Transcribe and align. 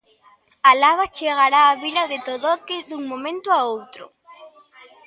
A 0.69 0.71
lava 0.81 1.05
chegará 1.17 1.61
á 1.71 1.73
vila 1.83 2.03
de 2.11 2.17
Todoque 2.27 2.77
dun 2.89 3.03
momento 3.11 3.47
a 3.53 3.59
outro. 3.75 4.03